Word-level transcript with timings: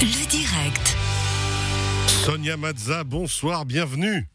Le 0.00 0.26
direct. 0.26 0.96
Sonia 2.06 2.56
Mazza, 2.56 3.04
bonsoir, 3.04 3.64
bienvenue. 3.64 4.26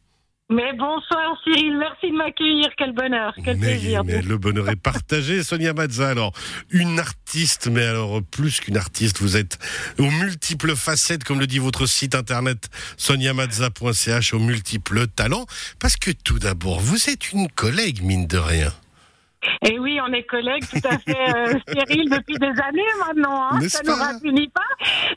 Mais 0.50 0.74
bonsoir 0.74 1.38
Cyril, 1.44 1.78
merci 1.78 2.10
de 2.10 2.16
m'accueillir, 2.16 2.70
quel 2.78 2.94
bonheur, 2.94 3.34
quel 3.44 3.58
mais, 3.58 3.68
plaisir. 3.68 4.04
mais 4.04 4.22
le 4.22 4.38
bonheur 4.38 4.70
est 4.70 4.76
partagé, 4.76 5.44
Sonia 5.44 5.74
Mazza. 5.74 6.10
Alors, 6.10 6.32
une 6.72 7.00
artiste, 7.00 7.68
mais 7.68 7.84
alors 7.84 8.22
plus 8.24 8.60
qu'une 8.60 8.78
artiste, 8.78 9.22
vous 9.22 9.38
êtes 9.38 9.60
aux 10.00 10.10
multiples 10.10 10.76
facettes, 10.76 11.24
comme 11.24 11.40
le 11.40 11.46
dit 11.46 11.60
votre 11.60 11.86
site 11.86 12.16
internet 12.16 12.70
soniamazza.ch, 12.98 14.34
aux 14.34 14.40
multiples 14.40 15.08
talents. 15.08 15.46
Parce 15.80 15.98
que 15.98 16.12
tout 16.12 16.40
d'abord, 16.40 16.80
vous 16.80 17.10
êtes 17.10 17.32
une 17.32 17.50
collègue, 17.50 18.02
mine 18.02 18.26
de 18.26 18.38
rien. 18.38 18.74
Et 19.68 19.80
oui, 19.80 20.00
on 20.06 20.12
est 20.14 20.24
collègues 20.24 20.66
tout 20.70 20.88
à 20.88 20.98
fait 20.98 21.36
euh, 21.36 21.54
Cyril 21.68 22.10
depuis 22.10 22.38
des 22.38 22.48
années 22.48 22.82
maintenant. 23.08 23.50
Hein, 23.52 23.60
ça 23.68 23.82
ne 23.84 23.90
nous 23.90 23.96
rajeunit 23.96 24.50
pas. 24.50 24.62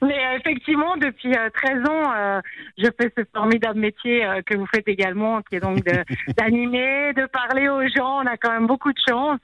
Mais 0.02 0.18
euh, 0.18 0.38
effectivement, 0.38 0.96
depuis 0.96 1.34
euh, 1.34 1.48
13 1.54 1.88
ans, 1.88 2.12
euh, 2.14 2.40
je 2.78 2.86
fais 3.00 3.12
ce 3.16 3.24
formidable 3.34 3.78
métier 3.78 4.24
que 4.46 4.56
vous 4.56 4.66
faites 4.66 4.86
également, 4.86 5.42
qui 5.42 5.56
est 5.56 5.60
donc 5.60 5.84
d'animer, 6.36 7.12
de, 7.14 7.26
parler 7.26 7.68
aux 7.68 7.86
gens. 7.88 8.22
On 8.22 8.26
a 8.26 8.36
quand 8.36 8.52
même 8.52 8.66
beaucoup 8.66 8.92
de 8.92 8.98
chance. 9.08 9.40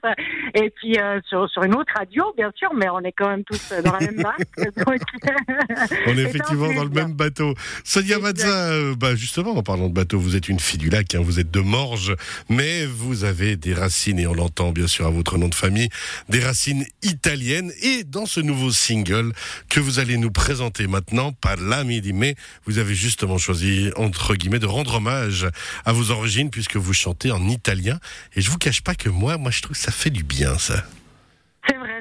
Et 0.53 0.69
puis 0.69 0.97
sur, 1.27 1.49
sur 1.49 1.63
une 1.63 1.75
autre 1.75 1.93
radio, 1.97 2.33
bien 2.37 2.51
sûr, 2.55 2.73
mais 2.73 2.89
on 2.89 2.99
est 2.99 3.11
quand 3.11 3.29
même 3.29 3.43
tous 3.43 3.73
dans 3.83 3.93
la 3.93 3.99
même 3.99 4.21
barque. 4.21 4.39
Donc, 4.85 4.99
On 6.07 6.17
est 6.17 6.21
effectivement 6.21 6.73
dans 6.73 6.83
le 6.83 6.89
même 6.89 7.13
bateau. 7.13 7.53
Sonia. 7.83 8.19
Mazza, 8.19 8.93
bah 8.97 9.15
justement, 9.15 9.51
en 9.51 9.63
parlant 9.63 9.87
de 9.87 9.93
bateau, 9.93 10.19
vous 10.19 10.35
êtes 10.35 10.49
une 10.49 10.59
fille 10.59 10.79
du 10.79 10.89
lac, 10.89 11.15
hein, 11.15 11.21
vous 11.21 11.39
êtes 11.39 11.51
de 11.51 11.61
Morges, 11.61 12.15
mais 12.49 12.85
vous 12.85 13.23
avez 13.23 13.55
des 13.55 13.73
racines, 13.73 14.19
et 14.19 14.27
on 14.27 14.33
l'entend 14.33 14.68
bien 14.71 14.87
sûr 14.87 15.05
à 15.05 15.09
votre 15.09 15.37
nom 15.37 15.47
de 15.47 15.55
famille, 15.55 15.89
des 16.29 16.39
racines 16.39 16.85
italiennes. 17.03 17.71
Et 17.81 18.03
dans 18.03 18.25
ce 18.25 18.39
nouveau 18.39 18.71
single 18.71 19.33
que 19.69 19.79
vous 19.79 19.99
allez 19.99 20.17
nous 20.17 20.31
présenter 20.31 20.87
maintenant, 20.87 21.31
Parlami 21.31 22.01
di 22.01 22.13
me, 22.13 22.33
vous 22.65 22.77
avez 22.77 22.95
justement 22.95 23.37
choisi, 23.37 23.89
entre 23.95 24.35
guillemets, 24.35 24.59
de 24.59 24.65
rendre 24.65 24.95
hommage 24.95 25.47
à 25.85 25.93
vos 25.93 26.11
origines 26.11 26.49
puisque 26.49 26.77
vous 26.77 26.93
chantez 26.93 27.31
en 27.31 27.47
italien. 27.47 27.99
Et 28.35 28.41
je 28.41 28.49
vous 28.49 28.57
cache 28.57 28.81
pas 28.81 28.95
que 28.95 29.09
moi, 29.09 29.37
moi 29.37 29.51
je 29.51 29.61
trouve 29.61 29.75
que 29.75 29.83
ça 29.83 29.91
fait 29.91 30.09
du 30.09 30.23
bien, 30.23 30.57
ça. 30.57 30.85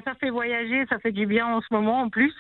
Ça 0.04 0.14
fait 0.14 0.30
voyager, 0.30 0.84
ça 0.88 0.98
fait 0.98 1.12
du 1.12 1.26
bien 1.26 1.46
en 1.46 1.60
ce 1.60 1.66
moment 1.70 2.02
en 2.02 2.08
plus. 2.08 2.34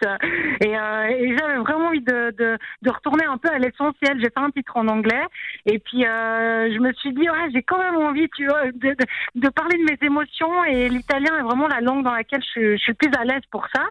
Et, 0.60 0.76
euh, 0.76 1.36
j'avais 1.38 1.56
vraiment 1.58 1.86
envie 1.88 2.00
de, 2.00 2.58
retourner 2.86 3.24
un 3.24 3.36
peu 3.38 3.48
à 3.50 3.58
l'essentiel. 3.58 4.18
J'ai 4.20 4.30
fait 4.30 4.38
un 4.38 4.50
titre 4.50 4.76
en 4.76 4.88
anglais 4.88 5.22
et 5.66 5.78
puis 5.78 6.04
euh, 6.04 6.72
je 6.72 6.78
me 6.78 6.92
suis 6.94 7.12
dit, 7.12 7.28
ouais, 7.28 7.50
j'ai 7.52 7.62
quand 7.62 7.78
même 7.78 7.96
envie 7.96 8.28
de, 8.28 9.48
parler 9.50 9.78
de 9.78 9.90
mes 9.90 10.06
émotions 10.06 10.64
et 10.64 10.88
l'italien 10.88 11.38
est 11.38 11.42
vraiment 11.42 11.68
la 11.68 11.80
langue 11.80 12.04
dans 12.04 12.12
laquelle 12.12 12.42
je, 12.54 12.72
je 12.72 12.82
suis 12.82 12.94
plus 12.94 13.10
à 13.18 13.24
l'aise 13.24 13.42
pour 13.50 13.66
ça 13.74 13.84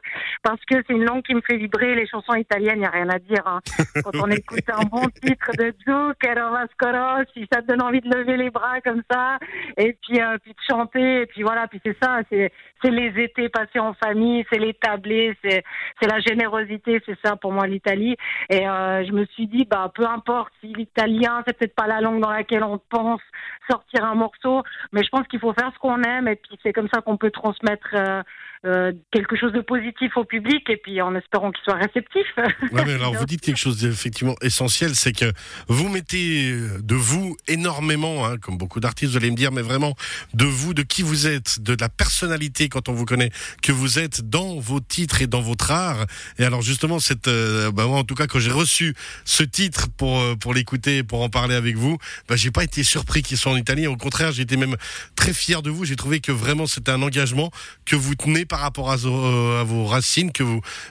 parce 0.43 0.63
que 0.65 0.75
c'est 0.87 0.93
une 0.93 1.05
langue 1.05 1.23
qui 1.23 1.35
me 1.35 1.41
fait 1.41 1.57
vibrer. 1.57 1.95
Les 1.95 2.07
chansons 2.07 2.35
italiennes, 2.35 2.77
il 2.77 2.81
n'y 2.81 2.85
a 2.85 2.91
rien 2.91 3.09
à 3.09 3.19
dire. 3.19 3.43
hein. 3.45 3.59
Quand 4.03 4.11
on 4.23 4.29
écoute 4.29 4.69
un 4.69 4.83
bon 4.85 5.07
titre 5.21 5.51
de 5.57 5.73
Zucchero 5.85 6.51
Vascoro, 6.51 7.23
si 7.33 7.47
ça 7.51 7.61
te 7.61 7.67
donne 7.67 7.81
envie 7.81 8.01
de 8.01 8.09
lever 8.09 8.37
les 8.37 8.49
bras 8.49 8.81
comme 8.81 9.01
ça 9.09 9.37
et 9.77 9.97
puis, 10.01 10.19
euh, 10.19 10.37
puis 10.41 10.51
de 10.51 10.59
chanter 10.69 11.21
et 11.21 11.25
puis 11.25 11.43
voilà, 11.43 11.67
puis 11.67 11.79
c'est 11.85 11.97
ça, 12.01 12.19
c'est 12.29 12.51
les 12.89 13.11
étés 13.23 13.49
passés 13.57 13.79
en 13.79 13.93
famille, 13.93 14.45
c'est 14.51 14.59
les 14.59 14.73
tablés, 14.73 15.35
c'est 15.43 15.63
la 16.01 16.19
générosité, 16.19 17.01
c'est 17.05 17.17
ça 17.23 17.35
pour 17.35 17.51
moi 17.51 17.65
l'Italie. 17.65 18.15
Et 18.49 18.67
euh, 18.67 19.03
je 19.05 19.11
me 19.11 19.25
suis 19.25 19.47
dit, 19.47 19.65
bah 19.65 19.91
peu 19.93 20.05
importe 20.05 20.53
si 20.61 20.67
l'italien 20.73 21.43
c'est 21.45 21.57
peut-être 21.57 21.75
pas 21.75 21.87
la 21.87 22.01
langue 22.01 22.21
dans 22.21 22.29
laquelle 22.29 22.63
on 22.63 22.79
pense 22.89 23.21
sortir 23.69 24.05
un 24.05 24.15
morceau, 24.15 24.63
mais 24.91 25.03
je 25.03 25.09
pense 25.09 25.27
qu'il 25.27 25.39
faut 25.39 25.53
faire 25.53 25.71
ce 25.73 25.79
qu'on 25.79 26.01
aime 26.03 26.27
et 26.27 26.35
puis 26.35 26.57
c'est 26.61 26.73
comme 26.73 26.89
ça 26.93 27.01
qu'on 27.01 27.17
peut 27.17 27.31
transmettre 27.31 27.89
euh, 27.93 28.21
euh, 28.65 28.91
quelque 29.11 29.35
chose 29.35 29.53
de 29.53 29.61
positif 29.61 30.17
au 30.17 30.25
public 30.25 30.69
et 30.69 30.77
puis 30.77 31.01
en 31.01 31.15
espérant 31.15 31.51
qu'il 31.51 31.63
soit 31.63 31.75
réceptif. 31.75 32.25
Ouais, 32.71 32.83
mais 32.85 32.93
alors 32.93 33.13
vous 33.13 33.25
dites 33.25 33.41
quelque 33.41 33.57
chose 33.57 33.79
d'effectivement 33.79 34.35
essentiel, 34.41 34.95
c'est 34.95 35.13
que 35.13 35.31
vous 35.67 35.89
mettez 35.89 36.51
de 36.79 36.95
vous 36.95 37.37
énormément, 37.47 38.25
hein, 38.25 38.37
comme 38.37 38.57
beaucoup 38.57 38.79
d'artistes, 38.79 39.11
vous 39.11 39.17
allez 39.17 39.31
me 39.31 39.35
dire, 39.35 39.51
mais 39.51 39.61
vraiment 39.61 39.95
de 40.33 40.45
vous, 40.45 40.73
de 40.73 40.81
qui 40.81 41.03
vous 41.03 41.27
êtes, 41.27 41.59
de 41.61 41.75
la 41.79 41.89
personnalité 41.89 42.69
quand 42.69 42.89
on 42.89 42.93
vous 42.93 43.05
connaît, 43.05 43.31
que 43.61 43.71
vous 43.71 43.99
êtes 43.99 44.21
dans 44.21 44.59
vos 44.59 44.79
titres 44.79 45.21
et 45.21 45.27
dans 45.27 45.41
votre 45.41 45.71
art. 45.71 46.05
Et 46.39 46.43
alors 46.43 46.61
justement, 46.61 46.99
cette, 46.99 47.27
euh, 47.27 47.71
bah, 47.71 47.85
moi 47.85 47.99
en 47.99 48.03
tout 48.03 48.15
cas, 48.15 48.27
quand 48.27 48.39
j'ai 48.39 48.51
reçu 48.51 48.95
ce 49.25 49.43
titre 49.43 49.87
pour 49.97 50.19
euh, 50.19 50.35
pour 50.35 50.53
l'écouter, 50.53 51.03
pour 51.03 51.21
en 51.21 51.29
parler 51.29 51.55
avec 51.55 51.75
vous, 51.75 51.97
bah, 52.27 52.35
j'ai 52.35 52.51
pas 52.51 52.63
été 52.63 52.83
surpris 52.83 53.21
qu'il 53.21 53.37
soit 53.37 53.51
en 53.51 53.57
italien. 53.57 53.89
Au 53.89 53.97
contraire, 53.97 54.31
j'étais 54.31 54.57
même 54.57 54.75
très 55.15 55.33
fier 55.33 55.61
de 55.61 55.69
vous. 55.69 55.85
J'ai 55.85 55.95
trouvé 55.95 56.19
que 56.19 56.31
vraiment 56.31 56.65
c'était 56.65 56.91
un 56.91 57.01
engagement 57.01 57.51
que 57.85 57.95
vous 57.95 58.15
tenez 58.15 58.45
rapport 58.61 58.91
à, 58.91 58.97
zo- 58.97 59.25
euh, 59.25 59.61
à 59.61 59.63
vos 59.63 59.85
racines, 59.85 60.31
que 60.31 60.43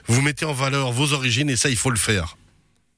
vous 0.07 0.21
mettez 0.21 0.45
en 0.45 0.53
valeur 0.53 0.91
vos 0.91 1.13
origines, 1.13 1.49
et 1.49 1.55
ça, 1.55 1.69
il 1.69 1.77
faut 1.77 1.89
le 1.89 1.97
faire. 1.97 2.37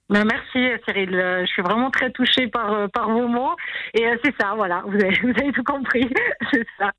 Ben, 0.09 0.25
merci 0.25 0.59
Cyril, 0.85 1.13
Euh, 1.13 1.41
je 1.45 1.51
suis 1.51 1.61
vraiment 1.61 1.91
très 1.91 2.11
touchée 2.11 2.47
par, 2.47 2.73
euh, 2.73 2.87
par 2.87 3.09
vos 3.09 3.27
mots 3.27 3.55
et 3.93 4.07
euh, 4.07 4.15
c'est 4.23 4.33
ça, 4.41 4.53
voilà, 4.55 4.81
vous 4.87 4.95
avez, 4.95 5.09
vous 5.23 5.29
avez 5.29 5.51
tout 5.51 5.63
compris, 5.63 6.09
c'est 6.51 6.65
ça. 6.79 6.91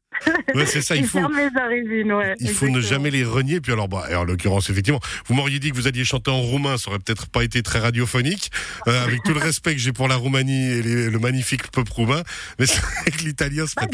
Ouais, 0.55 0.67
c'est 0.67 0.81
ça, 0.83 0.95
il 0.97 1.07
faut. 1.07 1.19
origines, 1.19 2.13
ouais. 2.13 2.35
Il 2.41 2.51
faut 2.51 2.69
ne 2.69 2.81
jamais 2.81 3.11
les 3.11 3.25
renier. 3.25 3.61
Puis 3.61 3.73
alors, 3.73 3.89
bah, 3.89 4.05
en 4.15 4.25
l'occurrence, 4.25 4.69
effectivement, 4.71 5.01
vous 5.27 5.35
m'auriez 5.35 5.59
dit 5.59 5.71
que 5.71 5.77
vous 5.77 5.89
alliez 5.89 6.05
chanter 6.05 6.31
en 6.31 6.41
roumain, 6.41 6.77
ça 6.77 6.91
aurait 6.91 6.99
peut-être 6.99 7.31
pas 7.31 7.43
été 7.43 7.63
très 7.63 7.79
radiophonique, 7.79 8.51
euh, 8.87 9.03
avec 9.05 9.23
tout 9.25 9.33
le 9.33 9.41
respect 9.41 9.73
que 9.75 9.81
j'ai 9.81 9.93
pour 9.93 10.09
la 10.09 10.17
Roumanie 10.17 10.73
et 10.73 10.83
les- 10.83 11.11
le 11.11 11.19
magnifique 11.19 11.71
peuple 11.73 11.91
roumain. 11.93 12.23
Mais 12.59 12.67
c'est 12.67 12.81
vrai 12.81 13.11
que 13.11 13.25
l'italien 13.25 13.67
se 13.67 13.75
Bah, 13.77 13.87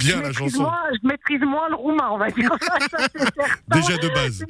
bien 0.00 0.16
je 0.18 0.22
la 0.22 0.32
chanson. 0.32 0.62
moins- 0.62 0.78
je 1.02 1.06
maîtrise 1.06 1.40
moins 1.42 1.68
le 1.68 1.74
roumain, 1.76 2.08
on 2.10 2.18
va 2.18 2.30
dire. 2.30 2.50
Ça, 2.60 2.78
c'est. 3.14 3.78
Déjà 3.80 3.96
de 3.98 4.08
base. 4.08 4.44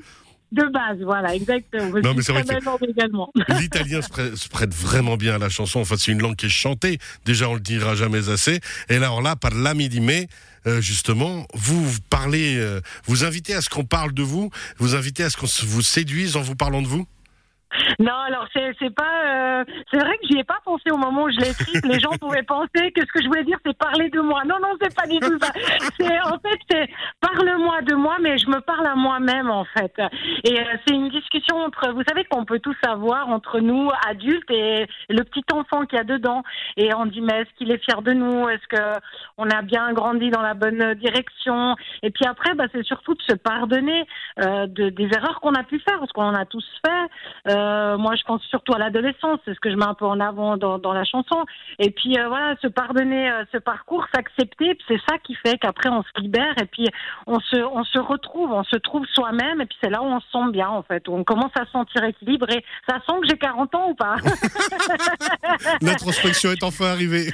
De 0.53 0.63
base, 0.73 0.99
voilà, 1.03 1.35
exactement. 1.35 1.91
Non, 2.03 2.15
mais 2.15 2.23
c'est 2.23 2.33
vrai 2.33 2.45
que-. 2.45 2.53
L'italien 3.61 4.01
se, 4.01 4.09
prête- 4.09 4.37
se 4.37 4.49
prête 4.49 4.73
vraiment 4.73 5.17
bien 5.17 5.35
à 5.35 5.39
la 5.39 5.49
chanson. 5.49 5.81
Enfin, 5.81 5.97
c'est 5.99 6.13
une 6.13 6.23
langue 6.23 6.37
qui 6.37 6.47
est 6.47 6.51
chantée. 6.51 6.99
Déjà, 7.25 7.49
on 7.49 7.55
le 7.55 7.61
dira 7.61 7.95
jamais 7.97 8.29
assez. 8.31 8.61
Et 8.89 8.99
là, 8.99 9.07
alors 9.07 9.23
là, 9.23 9.35
par 9.35 9.53
l'ami 9.53 9.89
di 9.89 10.01
me, 10.01 10.25
euh, 10.69 10.81
justement, 10.81 11.47
vous, 11.55 11.85
vous 11.85 12.01
parlez, 12.11 12.57
euh, 12.59 12.81
vous 13.07 13.25
invitez 13.25 13.55
à 13.55 13.61
ce 13.61 13.69
qu'on 13.69 13.85
parle 13.85 14.13
de 14.15 14.23
vous, 14.23 14.51
vous 14.79 14.95
invitez 14.95 15.25
à 15.25 15.31
ce 15.31 15.37
qu'on 15.37 15.47
vous 15.67 15.83
séduise 15.83 16.37
en 16.37 16.43
vous 16.43 16.57
parlant 16.57 16.81
de 16.83 16.87
vous? 16.89 17.07
Non, 17.99 18.15
alors 18.29 18.47
c'est 18.55 18.95
pas. 18.95 19.61
euh, 19.61 19.65
c'est 19.91 19.99
vrai 19.99 20.17
que 20.19 20.27
j'y 20.31 20.39
ai 20.39 20.45
pas 20.45 20.59
pensé 20.65 20.85
au 20.91 20.97
moment 20.97 21.25
où 21.25 21.31
je 21.31 21.37
l'ai 21.41 21.51
écrite. 21.51 21.85
Les 21.85 21.99
gens 22.01 22.11
pouvaient 22.21 22.45
penser 22.45 22.93
que 22.95 23.01
ce 23.03 23.13
que 23.13 23.23
je 23.23 23.27
voulais 23.27 23.45
dire 23.45 23.59
c'est 23.67 23.77
parler 23.77 24.09
de 24.09 24.21
moi. 24.21 24.45
Non, 24.47 24.55
non, 24.63 24.69
c'est 24.81 24.95
pas 24.95 25.07
du 25.07 25.19
tout 25.19 25.37
ça. 25.43 25.51
En 26.27 26.39
fait 26.39 26.59
c'est 26.71 26.89
de 27.87 27.95
moi, 27.95 28.17
mais 28.21 28.37
je 28.39 28.49
me 28.49 28.61
parle 28.61 28.87
à 28.87 28.95
moi-même 28.95 29.51
en 29.51 29.65
fait. 29.65 29.95
Et 30.45 30.61
euh, 30.61 30.65
c'est 30.87 30.95
une 30.95 31.09
discussion 31.09 31.57
entre. 31.57 31.93
Vous 31.93 32.03
savez 32.07 32.25
qu'on 32.25 32.45
peut 32.45 32.59
tous 32.59 32.77
savoir 32.85 33.29
entre 33.29 33.61
nous 33.61 33.91
adultes 34.07 34.51
et 34.51 34.87
le 35.09 35.23
petit 35.23 35.45
enfant 35.53 35.87
qu'il 35.87 35.97
y 35.97 36.01
a 36.01 36.05
dedans. 36.05 36.43
Et 36.77 36.95
on 36.95 37.07
dit 37.07 37.21
mais 37.21 37.41
est-ce 37.41 37.51
qu'il 37.57 37.71
est 37.71 37.83
fier 37.83 38.03
de 38.03 38.13
nous? 38.13 38.49
Est-ce 38.49 38.67
que 38.69 39.01
on 39.39 39.49
a 39.49 39.63
bien 39.63 39.93
grandi 39.93 40.31
dans 40.31 40.43
la 40.43 40.55
bonne 40.55 40.95
direction? 40.95 41.77
Et 42.03 42.11
puis 42.11 42.27
après, 42.27 42.55
bah, 42.55 42.65
c'est 42.73 42.85
surtout 42.85 43.15
de 43.15 43.23
se 43.23 43.35
pardonner 43.35 44.05
euh, 44.45 44.67
de, 44.67 44.91
des 44.91 45.09
erreurs 45.15 45.41
qu'on 45.41 45.55
a 45.55 45.63
pu 45.63 45.79
faire, 45.81 45.99
parce 45.99 46.13
qu'on 46.13 46.25
en 46.25 46.35
a 46.35 46.45
tous 46.45 46.67
fait. 46.85 47.53
Euh, 47.53 47.97
moi, 47.97 48.15
je 48.17 48.23
pense 48.25 48.43
surtout 48.51 48.75
à 48.75 48.79
l'adolescence, 48.79 49.39
c'est 49.45 49.55
ce 49.55 49.61
que 49.61 49.71
je 49.71 49.77
mets 49.77 49.87
un 49.87 49.95
peu 49.95 50.07
en 50.07 50.21
avant 50.21 50.57
dans, 50.57 50.93
la 50.93 51.05
chanson. 51.05 51.45
Et 51.79 51.91
puis 51.91 52.17
voilà, 52.27 52.57
se 52.63 52.69
pardonner 52.69 53.31
ce 53.53 53.59
parcours, 53.59 54.07
s'accepter, 54.15 54.77
c'est 54.89 55.01
ça 55.09 55.19
qui 55.19 55.35
fait 55.35 55.59
qu'après 55.59 55.91
on 55.91 56.03
se 56.03 56.21
libère 56.21 56.55
et 56.61 56.67
puis 56.67 56.87
on 57.27 57.39
se, 57.41 57.57
on 57.77 57.85
se 57.85 57.99
retrouve, 57.99 58.53
on 58.53 58.65
se 58.65 58.77
trouve 58.77 59.05
soi-même, 59.13 59.61
et 59.61 59.67
puis 59.67 59.77
c'est 59.83 59.91
là 59.91 60.03
où 60.03 60.07
on 60.07 60.19
se 60.19 60.31
sent 60.33 60.51
bien 60.51 60.69
en 60.69 60.83
fait, 60.83 61.07
où 61.09 61.15
on 61.15 61.25
commence 61.25 61.53
à 61.61 61.67
se 61.67 61.73
sentir 61.73 62.03
équilibré. 62.05 62.65
Ça 62.89 62.97
sent 63.07 63.13
que 63.21 63.29
j'ai 63.29 63.37
40 63.37 63.75
ans 63.75 63.91
ou 63.91 63.95
pas 63.95 64.17
L'introspection 65.83 66.53
est 66.53 66.63
enfin 66.63 66.87
arrivée. 66.87 67.27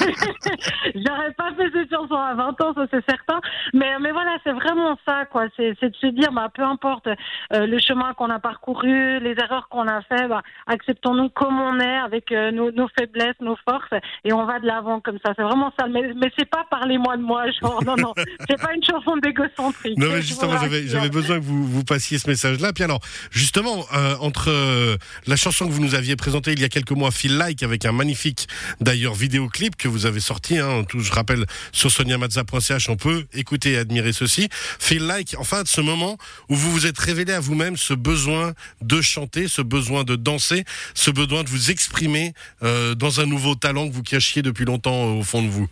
J'aurais 0.94 1.32
pas 1.32 1.52
fait 1.58 1.70
cette 1.74 1.90
chanson 1.90 2.14
à 2.14 2.32
20 2.32 2.60
ans, 2.62 2.74
ça 2.74 2.86
c'est 2.90 3.04
certain. 3.06 3.38
Mais, 3.74 3.98
mais 4.00 4.12
voilà, 4.12 4.38
c'est 4.44 4.52
vraiment 4.52 4.96
ça, 5.06 5.26
quoi. 5.26 5.44
C'est 5.56 5.74
c'est 5.78 5.90
de 5.90 5.96
se 5.96 6.06
dire, 6.06 6.32
bah, 6.32 6.48
peu 6.54 6.62
importe 6.62 7.08
euh, 7.08 7.66
le 7.66 7.78
chemin 7.78 8.14
qu'on 8.14 8.30
a 8.30 8.38
parcouru, 8.38 9.20
les 9.20 9.34
erreurs 9.38 9.68
qu'on 9.68 9.88
a 9.88 10.00
fait, 10.02 10.26
bah, 10.26 10.40
acceptons-nous 10.68 11.28
comme 11.28 11.60
on 11.60 11.78
est, 11.80 11.98
avec 11.98 12.32
euh, 12.32 12.50
nos, 12.50 12.70
nos 12.70 12.88
faiblesses, 12.98 13.40
nos 13.40 13.56
forces, 13.68 13.92
et 14.24 14.32
on 14.32 14.46
va 14.46 14.58
de 14.58 14.66
l'avant 14.66 15.00
comme 15.00 15.18
ça. 15.22 15.34
C'est 15.36 15.42
vraiment 15.42 15.70
ça. 15.78 15.86
Mais, 15.86 16.14
mais 16.16 16.32
c'est 16.38 16.48
pas 16.48 16.64
parlez-moi 16.70 17.18
de 17.18 17.22
moi, 17.22 17.44
genre, 17.50 17.84
non, 17.84 17.96
non. 17.96 18.14
C'est 18.48 18.60
pas 18.60 18.72
une 18.72 18.84
chanson 18.84 19.18
d'égocentrique. 19.18 19.81
Non, 19.96 20.08
mais 20.10 20.22
justement, 20.22 20.58
j'avais, 20.60 21.08
besoin 21.08 21.38
que 21.38 21.44
vous, 21.44 21.66
vous 21.66 21.84
passiez 21.84 22.18
ce 22.18 22.28
message-là. 22.28 22.72
Puis 22.72 22.84
alors, 22.84 23.00
justement, 23.30 23.86
euh, 23.92 24.16
entre 24.20 24.50
euh, 24.50 24.96
la 25.26 25.36
chanson 25.36 25.66
que 25.66 25.72
vous 25.72 25.82
nous 25.82 25.94
aviez 25.94 26.16
présentée 26.16 26.52
il 26.52 26.60
y 26.60 26.64
a 26.64 26.68
quelques 26.68 26.92
mois, 26.92 27.10
Feel 27.10 27.36
Like, 27.36 27.62
avec 27.62 27.84
un 27.84 27.92
magnifique, 27.92 28.48
d'ailleurs, 28.80 29.14
vidéoclip 29.14 29.76
que 29.76 29.88
vous 29.88 30.06
avez 30.06 30.20
sorti, 30.20 30.58
hein, 30.58 30.84
tout, 30.88 31.00
je 31.00 31.12
rappelle, 31.12 31.46
sur 31.72 31.90
soniamazza.ch, 31.90 32.88
on 32.88 32.96
peut 32.96 33.26
écouter 33.34 33.72
et 33.72 33.78
admirer 33.78 34.12
ceci. 34.12 34.48
Feel 34.52 35.06
Like, 35.06 35.34
enfin, 35.38 35.62
ce 35.66 35.80
moment 35.80 36.16
où 36.48 36.54
vous 36.54 36.70
vous 36.70 36.86
êtes 36.86 36.98
révélé 36.98 37.32
à 37.32 37.40
vous-même 37.40 37.76
ce 37.76 37.94
besoin 37.94 38.54
de 38.80 39.00
chanter, 39.00 39.48
ce 39.48 39.62
besoin 39.62 40.04
de 40.04 40.16
danser, 40.16 40.64
ce 40.94 41.10
besoin 41.10 41.44
de 41.44 41.48
vous 41.48 41.70
exprimer 41.70 42.32
euh, 42.62 42.94
dans 42.94 43.20
un 43.20 43.26
nouveau 43.26 43.54
talent 43.54 43.88
que 43.88 43.94
vous 43.94 44.02
cachiez 44.02 44.42
depuis 44.42 44.64
longtemps 44.64 45.16
au 45.16 45.22
fond 45.22 45.42
de 45.42 45.48
vous. 45.48 45.68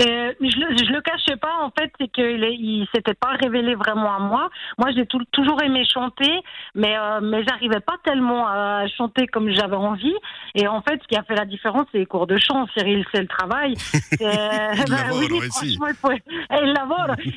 Euh, 0.00 0.32
je, 0.40 0.58
le, 0.58 0.76
je 0.76 0.92
le 0.92 1.00
cachais 1.00 1.36
pas, 1.36 1.62
en 1.62 1.70
fait, 1.70 1.92
c'est 2.00 2.08
qu'il 2.08 2.42
il 2.42 2.86
s'était 2.94 3.14
pas 3.14 3.30
révélé 3.40 3.74
vraiment 3.74 4.14
à 4.14 4.18
moi. 4.18 4.50
Moi, 4.78 4.90
j'ai 4.92 5.06
toujours 5.06 5.62
aimé 5.62 5.84
chanter, 5.84 6.32
mais, 6.74 6.96
euh, 6.98 7.20
mais 7.22 7.44
j'arrivais 7.44 7.80
pas 7.80 7.96
tellement 8.02 8.46
à 8.46 8.86
chanter 8.96 9.26
comme 9.26 9.50
j'avais 9.50 9.76
envie. 9.76 10.14
Et 10.54 10.66
en 10.66 10.82
fait, 10.82 11.00
ce 11.02 11.08
qui 11.08 11.16
a 11.16 11.22
fait 11.22 11.36
la 11.36 11.44
différence, 11.44 11.86
c'est 11.92 11.98
les 11.98 12.06
cours 12.06 12.26
de 12.26 12.38
chant. 12.38 12.66
Cyril, 12.76 13.04
c'est 13.12 13.20
le 13.20 13.28
travail. 13.28 13.74
ben, 14.18 14.72
oui, 15.12 15.28
franchement, 15.50 15.86
il 15.88 15.94
faut... 15.94 16.12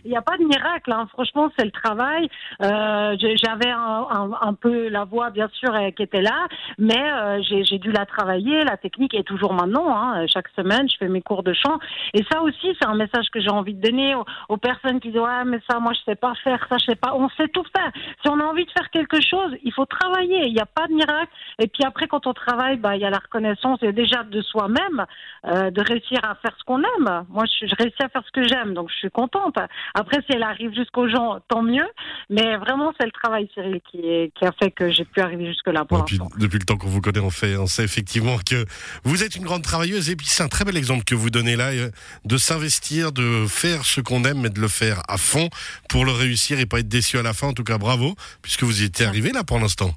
Il 0.03 0.11
n'y 0.11 0.17
a 0.17 0.21
pas 0.21 0.37
de 0.37 0.43
miracle, 0.43 0.91
hein. 0.91 1.07
franchement, 1.13 1.51
c'est 1.57 1.65
le 1.65 1.71
travail. 1.71 2.29
Euh, 2.61 3.15
j'avais 3.19 3.69
un, 3.69 4.07
un, 4.09 4.31
un, 4.41 4.53
peu 4.53 4.89
la 4.89 5.03
voix, 5.03 5.29
bien 5.29 5.49
sûr, 5.53 5.73
euh, 5.73 5.91
qui 5.91 6.03
était 6.03 6.21
là, 6.21 6.47
mais 6.77 7.11
euh, 7.11 7.41
j'ai 7.41 7.77
dû 7.77 7.91
la 7.91 8.05
travailler. 8.05 8.63
La 8.63 8.77
technique 8.77 9.13
est 9.13 9.23
toujours 9.23 9.53
maintenant. 9.53 9.95
Hein. 9.95 10.25
Chaque 10.27 10.47
semaine, 10.55 10.89
je 10.89 10.97
fais 10.97 11.07
mes 11.07 11.21
cours 11.21 11.43
de 11.43 11.53
chant. 11.53 11.79
Et 12.13 12.23
ça 12.31 12.41
aussi, 12.47 12.75
c'est 12.79 12.87
un 12.87 12.95
message 12.95 13.27
que 13.31 13.39
j'ai 13.39 13.49
envie 13.49 13.73
de 13.73 13.81
donner 13.81 14.15
aux, 14.49 14.57
personnes 14.57 14.99
qui 14.99 15.11
disent 15.11 15.19
ouais, 15.19 15.45
mais 15.45 15.59
ça, 15.69 15.79
moi, 15.79 15.93
je 15.93 15.99
sais 16.05 16.15
pas 16.15 16.33
faire 16.43 16.65
ça, 16.69 16.77
je 16.77 16.85
sais 16.85 16.95
pas. 16.95 17.13
On 17.15 17.29
sait 17.29 17.47
tout 17.49 17.63
faire. 17.75 17.91
Si 18.21 18.29
on 18.29 18.39
a 18.39 18.43
envie 18.43 18.65
de 18.65 18.71
faire 18.71 18.89
quelque 18.91 19.21
chose, 19.21 19.55
il 19.63 19.73
faut 19.73 19.85
travailler. 19.85 20.47
Il 20.47 20.53
n'y 20.53 20.59
a 20.59 20.65
pas 20.65 20.87
de 20.87 20.93
miracle. 20.93 21.31
Et 21.59 21.67
puis 21.67 21.83
après, 21.83 22.07
quand 22.07 22.27
on 22.27 22.33
travaille, 22.33 22.77
bah, 22.77 22.95
il 22.95 23.01
y 23.01 23.05
a 23.05 23.09
la 23.09 23.19
reconnaissance 23.19 23.79
et 23.81 23.91
déjà 23.91 24.23
de 24.23 24.41
soi-même, 24.41 25.05
euh, 25.45 25.71
de 25.71 25.81
réussir 25.81 26.19
à 26.23 26.35
faire 26.35 26.55
ce 26.57 26.63
qu'on 26.63 26.79
aime. 26.79 27.25
Moi, 27.29 27.45
je, 27.45 27.67
je, 27.67 27.75
réussis 27.75 28.01
à 28.03 28.09
faire 28.09 28.23
ce 28.25 28.31
que 28.31 28.47
j'aime, 28.47 28.73
donc 28.73 28.89
je 28.89 28.95
suis 28.95 29.11
contente. 29.11 29.57
Après, 29.93 30.17
si 30.21 30.35
elle 30.35 30.43
arrive 30.43 30.73
jusqu'aux 30.73 31.07
gens, 31.07 31.39
tant 31.47 31.61
mieux. 31.61 31.87
Mais 32.29 32.57
vraiment, 32.57 32.93
c'est 32.99 33.05
le 33.05 33.11
travail, 33.11 33.49
Cyril, 33.53 33.79
qui, 33.89 33.99
est, 33.99 34.31
qui 34.37 34.45
a 34.45 34.51
fait 34.51 34.71
que 34.71 34.89
j'ai 34.89 35.05
pu 35.05 35.21
arriver 35.21 35.47
jusque-là. 35.47 35.85
depuis, 35.89 36.19
depuis, 36.37 36.59
le 36.59 36.65
temps 36.65 36.77
qu'on 36.77 36.87
vous 36.87 37.01
connaît, 37.01 37.19
on, 37.19 37.29
fait, 37.29 37.57
on 37.57 37.67
sait 37.67 37.83
effectivement 37.83 38.37
que 38.37 38.65
vous 39.03 39.23
êtes 39.23 39.35
une 39.35 39.43
grande 39.43 39.63
travailleuse. 39.63 40.09
Et 40.09 40.15
puis, 40.15 40.27
c'est 40.27 40.43
un 40.43 40.47
très 40.47 40.65
bel 40.65 40.77
exemple 40.77 41.03
que 41.03 41.15
vous 41.15 41.29
donnez 41.29 41.55
là, 41.55 41.71
euh, 41.71 41.89
de 42.37 42.41
s'investir, 42.41 43.11
de 43.11 43.47
faire 43.49 43.83
ce 43.83 43.99
qu'on 43.99 44.23
aime, 44.23 44.41
mais 44.41 44.51
de 44.51 44.61
le 44.61 44.67
faire 44.67 45.01
à 45.07 45.17
fond 45.17 45.49
pour 45.89 46.05
le 46.05 46.11
réussir 46.11 46.59
et 46.59 46.67
pas 46.67 46.79
être 46.81 46.87
déçu 46.87 47.17
à 47.17 47.23
la 47.23 47.33
fin. 47.33 47.47
En 47.47 47.53
tout 47.53 47.63
cas, 47.63 47.79
bravo, 47.79 48.15
puisque 48.43 48.61
vous 48.61 48.83
y 48.83 48.85
étiez 48.85 49.07
arrivé 49.07 49.31
là 49.31 49.43
pour 49.43 49.57
l'instant. 49.57 49.95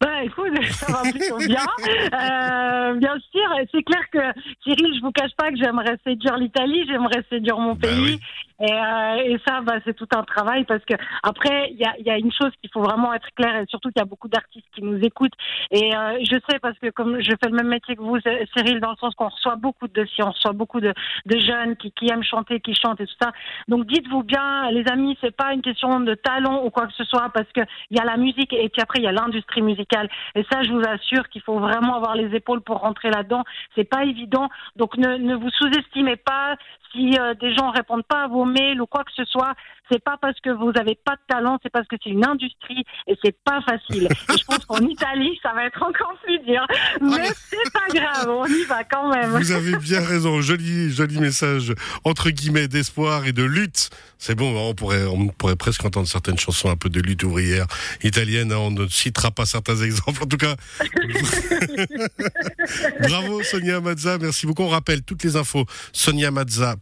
Bah 0.00 0.17
écoute, 0.22 0.62
ça 0.70 0.92
va 0.92 1.02
plutôt 1.02 1.38
bien. 1.38 1.64
Euh, 2.12 2.94
bien 2.94 3.16
sûr, 3.30 3.48
c'est 3.72 3.82
clair 3.82 4.02
que 4.10 4.40
Cyril, 4.62 4.94
je 4.96 5.00
vous 5.00 5.12
cache 5.12 5.34
pas 5.36 5.50
que 5.50 5.56
j'aimerais 5.56 5.96
séduire 6.04 6.36
l'Italie, 6.36 6.84
j'aimerais 6.88 7.22
séduire 7.30 7.58
mon 7.58 7.74
bah 7.74 7.88
pays. 7.88 8.20
Et, 8.60 8.72
euh, 8.72 9.16
et, 9.24 9.36
ça, 9.46 9.60
bah, 9.60 9.74
c'est 9.84 9.94
tout 9.94 10.08
un 10.12 10.24
travail 10.24 10.64
parce 10.64 10.84
que 10.84 10.94
après, 11.22 11.70
il 11.70 11.78
y 11.78 11.84
a, 11.84 11.94
y 12.00 12.10
a, 12.10 12.18
une 12.18 12.32
chose 12.32 12.50
qu'il 12.60 12.70
faut 12.72 12.82
vraiment 12.82 13.14
être 13.14 13.28
clair 13.36 13.54
et 13.56 13.66
surtout 13.68 13.90
qu'il 13.90 14.00
y 14.00 14.02
a 14.02 14.06
beaucoup 14.06 14.26
d'artistes 14.26 14.66
qui 14.74 14.82
nous 14.82 14.98
écoutent. 15.00 15.34
Et 15.70 15.94
euh, 15.94 16.18
je 16.22 16.34
sais 16.48 16.58
parce 16.60 16.76
que 16.78 16.90
comme 16.90 17.20
je 17.20 17.30
fais 17.40 17.48
le 17.48 17.56
même 17.56 17.68
métier 17.68 17.94
que 17.94 18.02
vous, 18.02 18.18
Cyril, 18.56 18.80
dans 18.80 18.90
le 18.90 18.96
sens 18.96 19.14
qu'on 19.14 19.28
reçoit 19.28 19.54
beaucoup 19.54 19.86
de 19.86 19.92
dossiers, 19.92 20.24
on 20.24 20.32
reçoit 20.32 20.52
beaucoup 20.52 20.80
de, 20.80 20.92
de 21.26 21.38
jeunes 21.38 21.76
qui, 21.76 21.92
qui, 21.92 22.10
aiment 22.10 22.24
chanter, 22.24 22.58
qui 22.58 22.74
chantent 22.74 23.00
et 23.00 23.06
tout 23.06 23.14
ça. 23.20 23.30
Donc 23.68 23.86
dites-vous 23.86 24.24
bien, 24.24 24.72
les 24.72 24.84
amis, 24.90 25.16
c'est 25.20 25.34
pas 25.34 25.52
une 25.52 25.62
question 25.62 26.00
de 26.00 26.14
talent 26.14 26.64
ou 26.64 26.70
quoi 26.70 26.88
que 26.88 26.94
ce 26.94 27.04
soit 27.04 27.30
parce 27.32 27.50
que 27.54 27.60
il 27.90 27.96
y 27.96 28.00
a 28.00 28.04
la 28.04 28.16
musique 28.16 28.52
et 28.52 28.68
puis 28.68 28.82
après 28.82 28.98
il 28.98 29.04
y 29.04 29.08
a 29.08 29.12
l'industrie 29.12 29.62
musicale. 29.62 30.07
Et 30.34 30.44
ça, 30.50 30.62
je 30.62 30.72
vous 30.72 30.82
assure 30.86 31.28
qu'il 31.28 31.42
faut 31.42 31.58
vraiment 31.58 31.96
avoir 31.96 32.14
les 32.14 32.34
épaules 32.34 32.60
pour 32.60 32.78
rentrer 32.78 33.10
là-dedans. 33.10 33.44
C'est 33.74 33.88
pas 33.88 34.04
évident. 34.04 34.48
Donc 34.76 34.96
ne, 34.96 35.34
vous 35.34 35.50
sous-estimez 35.50 36.16
pas 36.16 36.56
si 36.92 37.18
euh, 37.18 37.34
des 37.34 37.54
gens 37.54 37.70
répondent 37.70 38.04
pas 38.04 38.24
à 38.24 38.28
vos 38.28 38.44
mails 38.44 38.80
ou 38.80 38.86
quoi 38.86 39.04
que 39.04 39.12
ce 39.12 39.24
soit, 39.24 39.54
c'est 39.90 40.02
pas 40.02 40.16
parce 40.20 40.38
que 40.40 40.50
vous 40.50 40.72
avez 40.78 40.98
pas 41.04 41.14
de 41.16 41.20
talent, 41.28 41.58
c'est 41.62 41.70
parce 41.70 41.86
que 41.88 41.96
c'est 42.02 42.10
une 42.10 42.24
industrie 42.24 42.84
et 43.06 43.14
c'est 43.22 43.36
pas 43.44 43.60
facile. 43.62 44.08
Et 44.34 44.38
je 44.38 44.44
pense 44.44 44.64
qu'en 44.66 44.80
Italie, 44.80 45.38
ça 45.42 45.52
va 45.54 45.64
être 45.64 45.82
encore 45.82 46.14
plus 46.22 46.38
dur. 46.40 46.66
Mais 47.00 47.28
c'est 47.34 47.72
pas 47.72 47.88
grave, 47.92 48.28
on 48.28 48.46
y 48.46 48.64
va 48.64 48.84
quand 48.84 49.08
même. 49.10 49.30
Vous 49.30 49.52
avez 49.52 49.76
bien 49.76 50.00
raison. 50.00 50.40
Joli, 50.40 50.90
joli 50.90 51.18
message 51.18 51.74
entre 52.04 52.30
guillemets 52.30 52.68
d'espoir 52.68 53.26
et 53.26 53.32
de 53.32 53.42
lutte. 53.42 53.90
C'est 54.18 54.34
bon, 54.34 54.56
on 54.68 54.74
pourrait, 54.74 55.04
on 55.04 55.28
pourrait 55.28 55.56
presque 55.56 55.84
entendre 55.84 56.08
certaines 56.08 56.38
chansons 56.38 56.70
un 56.70 56.76
peu 56.76 56.88
de 56.88 57.00
lutte 57.00 57.22
ouvrière 57.22 57.66
italienne. 58.02 58.52
On 58.52 58.70
ne 58.70 58.88
citera 58.88 59.30
pas 59.30 59.46
certains 59.46 59.76
exemples. 59.76 60.22
En 60.22 60.26
tout 60.26 60.36
cas, 60.36 60.56
bravo 63.00 63.42
Sonia 63.42 63.80
Mazza. 63.80 64.18
Merci 64.18 64.46
beaucoup. 64.46 64.62
On 64.62 64.68
rappelle 64.68 65.02
toutes 65.02 65.24
les 65.24 65.36
infos. 65.36 65.66
Sonia 65.92 66.30
Mazza 66.30 66.76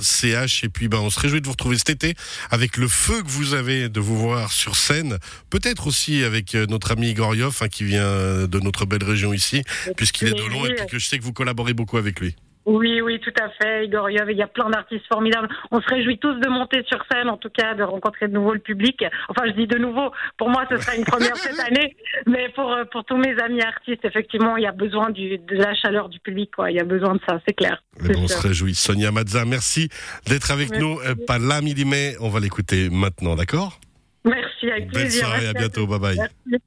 .ch 0.00 0.64
et 0.64 0.68
puis 0.68 0.88
ben 0.88 0.98
on 0.98 1.10
se 1.10 1.18
réjouit 1.18 1.40
de 1.40 1.46
vous 1.46 1.52
retrouver 1.52 1.76
cet 1.76 1.90
été 1.90 2.14
avec 2.50 2.76
le 2.76 2.86
feu 2.86 3.20
que 3.22 3.28
vous 3.28 3.54
avez 3.54 3.88
de 3.88 3.98
vous 3.98 4.16
voir 4.16 4.52
sur 4.52 4.76
scène, 4.76 5.18
peut-être 5.50 5.88
aussi 5.88 6.22
avec 6.22 6.54
euh, 6.54 6.66
notre 6.66 6.92
ami 6.92 7.10
Igor 7.10 7.32
hein, 7.32 7.68
qui 7.68 7.82
vient 7.82 8.46
de 8.46 8.60
notre 8.60 8.86
belle 8.86 9.02
région 9.02 9.32
ici, 9.32 9.64
puisqu'il 9.96 10.28
est 10.28 10.34
de 10.34 10.44
long 10.44 10.66
et 10.66 10.74
puis 10.74 10.86
que 10.86 10.98
je 10.98 11.06
sais 11.08 11.18
que 11.18 11.24
vous 11.24 11.32
collaborez 11.32 11.74
beaucoup 11.74 11.96
avec 11.96 12.20
lui. 12.20 12.36
Oui, 12.70 13.00
oui, 13.00 13.18
tout 13.18 13.32
à 13.42 13.48
fait, 13.50 13.86
Igor 13.86 14.08
il 14.10 14.36
y 14.36 14.42
a 14.42 14.46
plein 14.46 14.70
d'artistes 14.70 15.04
formidables. 15.08 15.48
On 15.72 15.80
se 15.80 15.88
réjouit 15.88 16.18
tous 16.18 16.34
de 16.34 16.48
monter 16.48 16.84
sur 16.86 17.04
scène, 17.10 17.28
en 17.28 17.36
tout 17.36 17.50
cas, 17.50 17.74
de 17.74 17.82
rencontrer 17.82 18.28
de 18.28 18.32
nouveau 18.32 18.54
le 18.54 18.60
public. 18.60 19.04
Enfin, 19.28 19.42
je 19.46 19.52
dis 19.60 19.66
de 19.66 19.76
nouveau, 19.76 20.12
pour 20.38 20.50
moi, 20.50 20.64
ce 20.70 20.76
sera 20.76 20.94
une 20.94 21.04
première 21.04 21.36
cette 21.36 21.58
année, 21.58 21.96
mais 22.26 22.48
pour, 22.50 22.70
euh, 22.70 22.84
pour 22.84 23.04
tous 23.04 23.16
mes 23.16 23.36
amis 23.40 23.60
artistes, 23.60 24.04
effectivement, 24.04 24.56
il 24.56 24.62
y 24.62 24.68
a 24.68 24.72
besoin 24.72 25.10
du, 25.10 25.36
de 25.38 25.56
la 25.56 25.74
chaleur 25.74 26.08
du 26.08 26.20
public, 26.20 26.52
quoi. 26.54 26.70
Il 26.70 26.76
y 26.76 26.80
a 26.80 26.84
besoin 26.84 27.16
de 27.16 27.20
ça, 27.28 27.40
c'est 27.44 27.54
clair. 27.54 27.82
Mais 28.02 28.14
bon, 28.14 28.22
on 28.22 28.28
se 28.28 28.40
réjouit. 28.40 28.76
Sonia 28.76 29.10
Mazza, 29.10 29.44
merci 29.44 29.88
d'être 30.28 30.52
avec 30.52 30.70
nous. 30.70 31.00
Euh, 31.00 31.16
pas 31.26 31.40
midi, 31.62 31.84
mais 31.84 32.14
on 32.20 32.28
va 32.28 32.38
l'écouter 32.38 32.88
maintenant, 32.88 33.34
d'accord? 33.34 33.80
Merci, 34.24 34.70
avec 34.70 34.92
plaisir. 34.92 35.28
Belle 35.28 35.40
soirée, 35.40 35.48
à 35.48 35.52
bientôt, 35.54 35.88
bye 35.88 35.98
bye. 35.98 36.16
Merci. 36.46 36.62